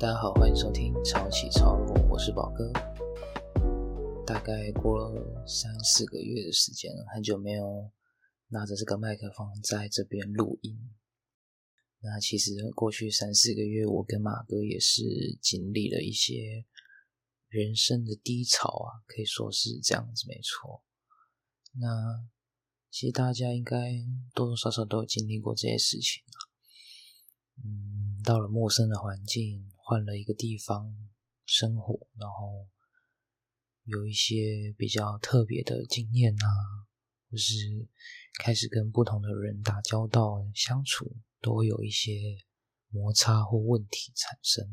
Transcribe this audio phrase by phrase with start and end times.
[0.00, 2.68] 大家好，欢迎收听潮起潮落，我是宝哥。
[4.26, 7.92] 大概过了三四个月的时间，很久没有
[8.48, 10.76] 拿着这个麦克风在这边录音。
[12.00, 15.02] 那其实过去三四个月，我跟马哥也是
[15.40, 16.66] 经历了一些
[17.48, 20.82] 人生的低潮啊，可以说是这样子，没错。
[21.80, 22.26] 那
[22.90, 23.78] 其实大家应该
[24.34, 26.36] 多多少少都有经历过这些事情啊。
[27.62, 29.70] 嗯，到了陌生的环境。
[29.86, 30.96] 换了一个地方
[31.44, 32.66] 生活，然后
[33.82, 36.48] 有一些比较特别的经验啊，
[37.30, 37.54] 或是
[38.38, 42.12] 开始跟不同的人打交道相处，都会有一些
[42.88, 44.66] 摩擦或问题产生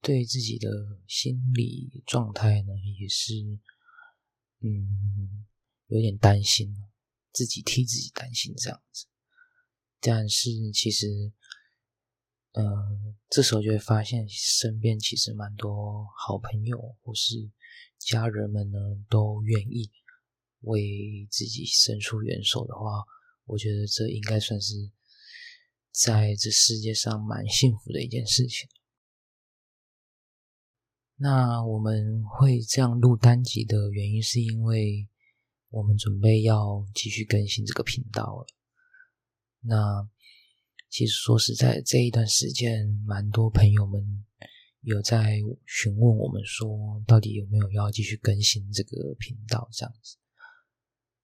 [0.00, 0.70] 对自己的
[1.08, 3.34] 心理状态呢，也是
[4.60, 5.44] 嗯
[5.88, 6.72] 有点担心，
[7.32, 9.06] 自己替自己担心这样子。
[9.98, 11.32] 但是其实。
[12.60, 17.48] 嗯，这时候就会发现身边其实蛮多好朋友或是
[18.00, 18.78] 家人们呢，
[19.08, 19.88] 都愿意
[20.62, 23.04] 为自己伸出援手的话，
[23.44, 24.74] 我觉得这应该算是
[25.92, 28.68] 在这世界上蛮幸福的一件事情。
[31.14, 35.08] 那我们会这样录单集的原因，是因为
[35.68, 38.46] 我们准备要继续更新这个频道了。
[39.60, 40.10] 那。
[40.90, 44.24] 其实说实在，这一段时间，蛮多朋友们
[44.80, 50.16] 有在询问我们说，到底有没有要继续更新这个频道这样子。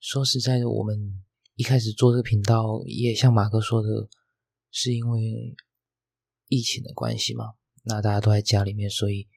[0.00, 4.08] 说实在的，我们一开始做这个频道，也像马哥说的，
[4.70, 5.56] 是因为
[6.48, 7.54] 疫情的关系嘛。
[7.84, 9.28] 那大家都在家里面，所以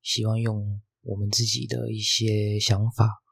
[0.00, 3.22] 希望用我们自己的一些想法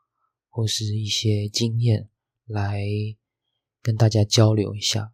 [0.49, 2.11] 或是一些经验
[2.47, 2.85] 来
[3.83, 5.13] 跟大家交流一下。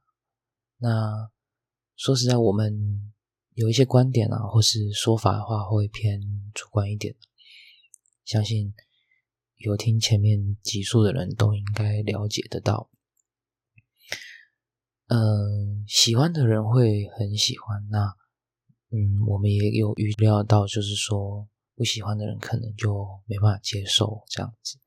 [0.85, 1.31] 那
[1.97, 3.11] 说实在，我们
[3.55, 6.21] 有一些观点啊，或是说法的话，会偏
[6.53, 7.17] 主观一点。
[8.27, 8.75] 相信
[9.57, 12.91] 有听前面几数的人都应该了解得到。
[15.07, 17.89] 嗯，喜欢的人会很喜欢。
[17.89, 18.15] 那
[18.91, 24.79] 嗯，我们也有预料到，就是说不喜欢的人可能就没办法接受这样子。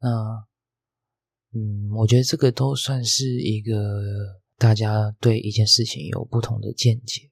[0.00, 0.08] 那
[1.52, 4.42] 嗯，我觉得这个都算是一个。
[4.58, 7.30] 大家对一件事情有不同的见解，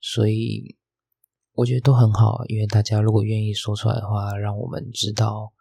[0.00, 0.76] 所以
[1.52, 2.44] 我觉得都很好。
[2.46, 5.52] 因为大家如果愿意说出来的话，让我们知道，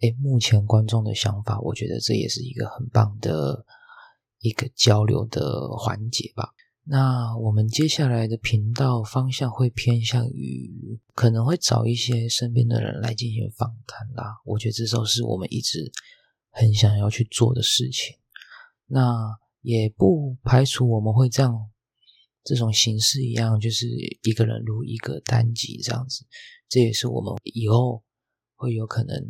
[0.00, 3.66] 哎，目前观众的想法，我觉得这也是一个很棒的
[4.38, 6.48] 一个交流的环节吧。
[6.84, 14.40] 那我们接下来的频道方向会偏向于，可能会找一些身边的人来进行访谈啦。
[14.46, 15.92] 我觉得这都是我们一直
[16.48, 18.16] 很想要去做的事情。
[18.86, 19.36] 那。
[19.66, 21.52] 也不排除我们会这样，
[22.44, 23.84] 这种形式一样，就是
[24.22, 26.24] 一个人录一个单集这样子，
[26.68, 28.04] 这也是我们以后
[28.54, 29.20] 会有可能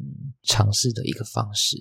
[0.43, 1.79] 尝试的一个方式。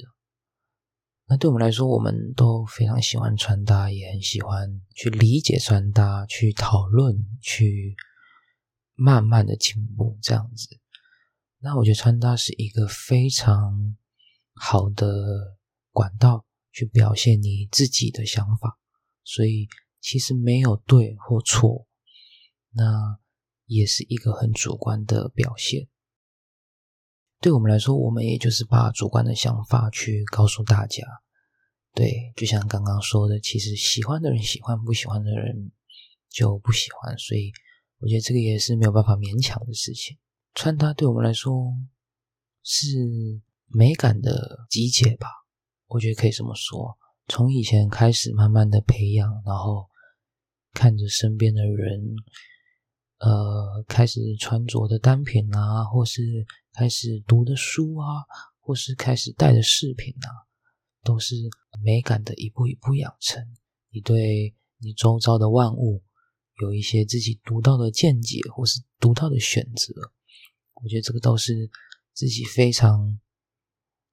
[1.28, 7.94] 那对我们来说，我们都非常喜欢穿搭，也很喜欢去理解穿搭，去讨论，去
[8.94, 10.80] 慢慢的进步这样子。
[11.60, 13.98] 那我觉得穿搭是一个非常
[14.54, 15.58] 好的
[15.92, 16.46] 管道。
[16.76, 18.78] 去表现你自己的想法，
[19.24, 19.70] 所以
[20.02, 21.88] 其实没有对或错，
[22.72, 23.18] 那
[23.66, 25.88] 也是一个很主观的表现。
[27.40, 31.02] 对我们来说，我们也就是把主观的想法去告诉大家。
[31.94, 35.72] 对，就像刚刚说的，其实喜欢的人喜欢，不喜欢的人
[36.30, 37.18] 就不喜欢。
[37.18, 37.54] 所以
[38.00, 40.18] 我觉得这个也是没有办法勉强的事情。
[40.54, 41.74] 穿搭对我们来说
[42.64, 42.88] 是
[43.68, 45.45] 美感的集结吧。
[45.96, 46.98] 我觉得可以这么说，
[47.30, 49.88] 从以前开始慢慢的培养，然后
[50.74, 52.18] 看着身边的人，
[53.20, 56.22] 呃，开始穿着的单品啊，或是
[56.74, 58.26] 开始读的书啊，
[58.60, 60.28] 或是开始戴的饰品啊，
[61.02, 61.34] 都是
[61.82, 63.42] 美感的一步一步养成。
[63.90, 66.04] 你对你周遭的万物
[66.60, 69.94] 有一些自己独到的见解，或是独到的选择，
[70.74, 71.72] 我觉得这个都是
[72.12, 73.18] 自己非常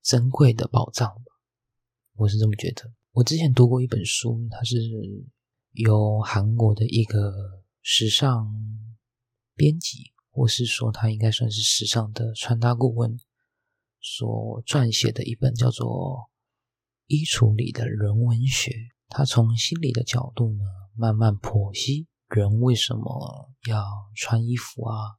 [0.01, 1.32] 珍贵的宝藏吧。
[2.15, 2.93] 我是这么觉得。
[3.13, 4.77] 我之前读过一本书，它是
[5.73, 7.33] 由韩国的一个
[7.81, 8.53] 时尚
[9.55, 13.19] 编辑，或是说他应该算是时尚的穿搭顾问
[14.01, 15.87] 所撰写的一本叫做
[17.07, 18.71] 《衣橱里的人文学》。
[19.09, 20.65] 他从心理的角度呢，
[20.95, 25.19] 慢慢剖析人为什么要穿衣服啊，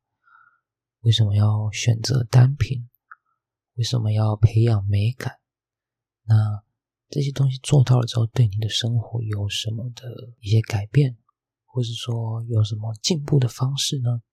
[1.01, 2.89] 为什么要选择单品，
[3.75, 5.39] 为什么要培养美感。
[6.25, 6.63] 那
[7.13, 10.01] 这些东西做到了之后，对你的生活有什么的
[10.39, 11.15] 一些改变，
[11.63, 14.23] 或是说有什么进步的方式呢？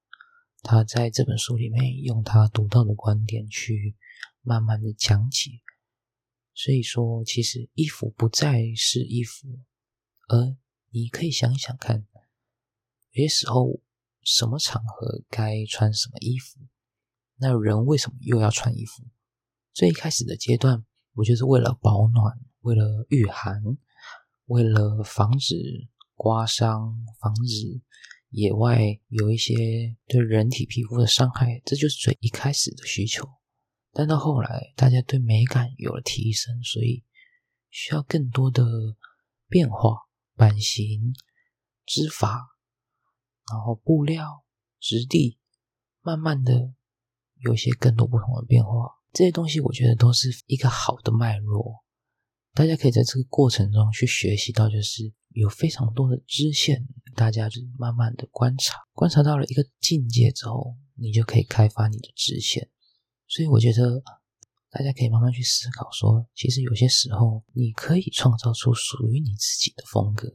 [0.62, 3.94] 他在这本书里面用他独到的观点去
[4.40, 5.50] 慢慢的讲解。
[6.54, 9.46] 所以说，其实衣服不再是衣服，
[10.28, 10.56] 而
[10.88, 12.06] 你可以想想看，
[13.10, 13.78] 有些时候
[14.22, 16.58] 什么场合该穿什么衣服，
[17.36, 19.04] 那人为什么又要穿衣服？
[19.74, 20.82] 最一开始的阶段，
[21.12, 23.62] 我就是为了保暖，为了御寒，
[24.46, 27.80] 为了防止刮伤，防止
[28.30, 33.28] 野外有一些对人体皮肤的伤害，这就是最一开始的需求。
[33.92, 37.04] 但到后来，大家对美感有了提升，所以
[37.70, 38.64] 需要更多的
[39.48, 39.96] 变化，
[40.36, 41.12] 版型、
[41.86, 42.46] 织法，
[43.50, 44.44] 然后布料、
[44.78, 45.38] 质地，
[46.02, 46.74] 慢慢的
[47.38, 48.70] 有些更多不同的变化。
[49.12, 51.82] 这些东西，我觉得都是一个好的脉络。
[52.52, 62.68] 大家可以在这个过程中去学习到，就是有非常多的支线，大家就慢慢的观察，观察到了一个境界之后，你就可以开发你的支线。
[63.28, 64.02] 所以我觉得
[64.68, 70.34] 大家可以慢慢去思考，说其实有些时候你可以创造出属于你自己的风格，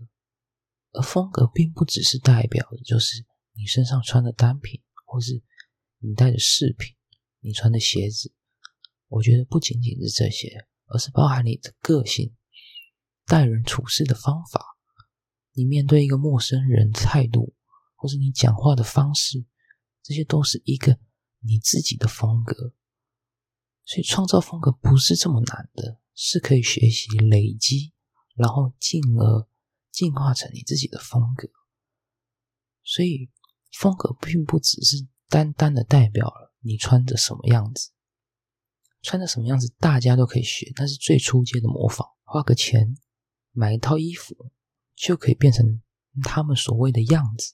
[0.93, 5.43] 而风格并不只是代表的就是你身上穿的单品，或是
[5.99, 6.95] 你戴的饰品，
[7.41, 8.33] 你穿的鞋子。
[9.09, 12.35] 我觉得不仅仅是这些，而是包含你的个性、
[13.25, 14.77] 待人处事的方法，
[15.53, 17.53] 你面对一个陌生人态度，
[17.95, 19.45] 或是你讲话的方式，
[20.03, 20.99] 这些都是一个
[21.39, 22.73] 你自己的风格。
[23.83, 27.93] 所以创造风格不是这么难的，是可以学习、累积，
[28.35, 29.47] 然后进而
[29.91, 31.47] 进化成你自己的风格。
[32.83, 33.29] 所以
[33.71, 37.91] 风格并不只是单单的代表了你穿着什么样子，
[39.05, 42.07] 穿的什么样子大家都可以学，那是最初阶的模仿。
[42.23, 42.97] 花个钱
[43.51, 44.35] 买一套衣服
[44.95, 45.79] 就可以变成
[46.23, 47.53] 他们所谓的样子，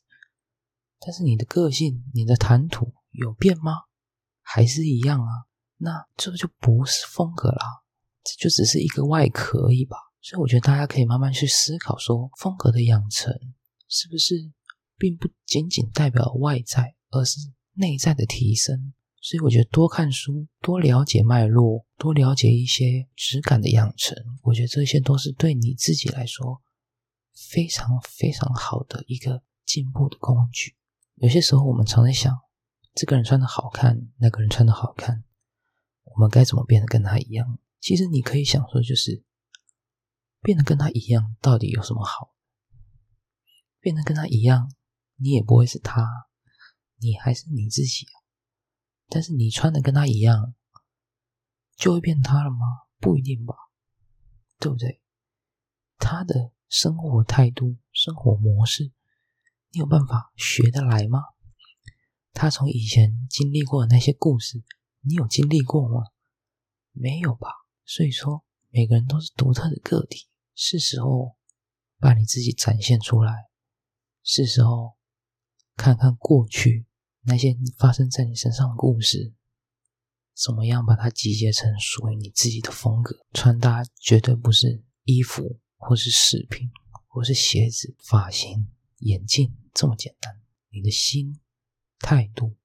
[0.99, 3.73] 但是你的个性、你的谈吐有变吗？
[4.41, 5.27] 还是一样啊？
[5.75, 7.83] 那这就不是风格啦，
[8.23, 9.97] 这就只是一个外壳而已吧。
[10.21, 13.33] 所以我觉得大家可以慢慢去思考，说风格的养成
[13.89, 14.51] 是不是
[14.97, 17.39] 并不仅仅代表外在，而是
[17.73, 18.93] 内在的提升。
[19.21, 26.63] 所以我觉得多看书，多了解脉络，多了解一些质感的养成，我觉得这些都是对你自己来说
[27.51, 30.75] 非常非常好的一个进步的工具。
[31.15, 32.35] 有些时候我们常在想，
[32.95, 35.23] 这个人穿的好看，那个人穿的好看。
[36.03, 37.59] 我们该怎么变得跟他一样？
[37.79, 39.23] 其实你可以想说，就是
[40.41, 42.33] 变得跟他一样，到底有什么好？
[43.79, 44.73] 变得跟他一样，
[45.17, 46.07] 你也不会是他，
[46.97, 48.20] 你还是你自己啊。
[49.13, 50.55] 但是你穿的跟他一样，
[51.75, 52.57] 就会变他了吗？
[52.97, 53.53] 不一定吧，
[54.57, 55.01] 对不对？
[55.97, 58.93] 他的生活态度、生活模式，
[59.71, 61.19] 你有办法学得来吗？
[62.31, 64.63] 他从以前经历过的那些故事。
[65.01, 66.05] 你有经历过吗？
[66.91, 67.49] 没有吧。
[67.83, 71.35] 所以说，每个人都是独特的个体，是时候
[71.99, 73.49] 把你自己展现出来，
[74.23, 74.95] 是时候
[75.75, 76.85] 看看过去
[77.21, 79.33] 那些发生在你身上的故事，
[80.33, 83.25] 怎么样把它集结成属于你自己的风格。
[83.33, 86.69] 穿搭绝对不是衣服，或是饰品，
[87.07, 88.67] 或是鞋子、发型、
[88.99, 90.41] 眼镜这么简单。
[90.69, 91.39] 你的心、
[91.99, 92.55] 态度、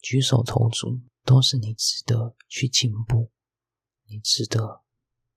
[0.00, 1.00] 举手投足。
[1.24, 3.30] 都是你值得去进步，
[4.06, 4.82] 你值得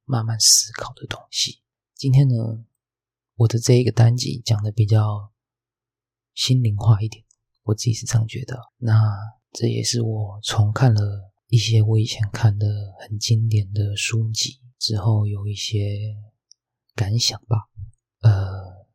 [0.06, 1.64] 慢慢思考的东西。
[1.96, 2.64] 今天呢，
[3.36, 5.34] 我的这一个单集讲的比较
[6.34, 7.26] 心灵化一点，
[7.64, 8.58] 我自己是这样觉得。
[8.78, 9.02] 那
[9.52, 12.66] 这也是我重看了一些我以前看的
[13.00, 16.16] 很经典的书籍之后有一些
[16.96, 17.58] 感想吧。
[18.22, 18.86] 呃，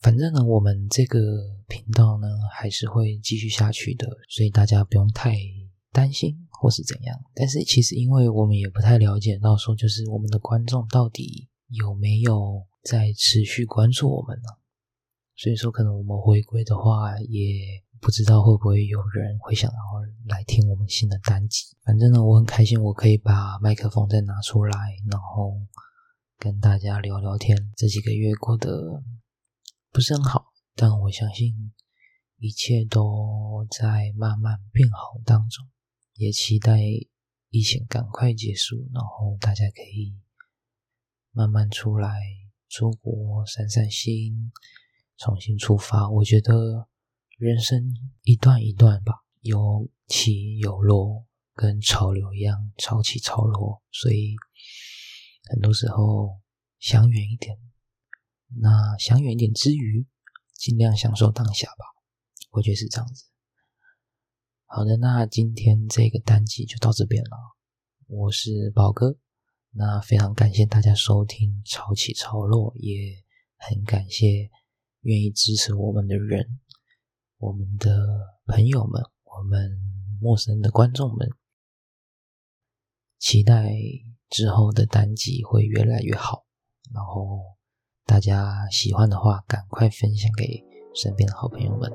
[0.00, 1.18] 反正呢，我们这个
[1.68, 5.36] 频道呢还是会继续下去的，所以大家不用太。
[5.94, 14.48] 担心或是怎样，但是其实因为我们也不太了解到说，就是我们的观众到底有没有在持续关注我们呢？
[15.36, 19.76] 所以说，可能我们回归的话，也不知道会不会有人会想要
[20.26, 21.76] 来听我们新的单集。
[21.82, 25.60] 反正呢，我很开心，我可以把麦克风再拿出来，然后
[26.38, 27.72] 跟大家聊聊天。
[27.76, 29.02] 这几个月过得
[29.90, 31.72] 不是很好，但我相信
[32.38, 35.66] 一切都在慢慢变好当中。
[36.14, 36.78] 也期待
[37.50, 40.16] 疫情赶快结束，然后大家可以
[41.32, 42.20] 慢慢出来
[42.68, 44.52] 出国散散心，
[45.16, 46.10] 重新出发。
[46.10, 46.88] 我觉得
[47.38, 47.82] 人生
[48.22, 53.82] 一段一段吧，有起有落，跟潮流一样，潮起潮落。
[53.90, 54.34] 所以
[55.50, 56.40] 很多时候
[56.78, 57.58] 想远一点，
[58.60, 60.06] 那想远一点之余，
[60.54, 61.84] 尽量享受当下吧，
[62.50, 63.24] 我觉得是这样子。
[64.66, 67.30] 好的，那今天这个单集就到这边了。
[68.06, 69.16] 我是宝哥，
[69.70, 73.22] 那非常感谢大家收听《潮起潮落》，也
[73.56, 74.50] 很感谢
[75.04, 76.60] 愿意支持我们的人，
[77.38, 77.90] 我们的
[78.46, 79.70] 朋友们，我们
[80.20, 81.30] 陌生的观众们。
[83.18, 83.72] 期待
[84.28, 86.44] 之后的单集会越来越好，
[86.92, 87.40] 然后
[88.04, 90.62] 大家喜欢的话，赶快分享给
[90.94, 91.90] 身边的好朋友们。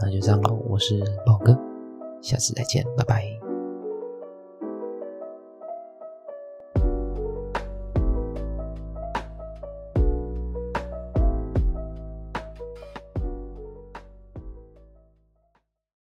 [0.00, 1.56] 那就这样喽，我是宝哥，
[2.22, 3.43] 下次再见，拜拜。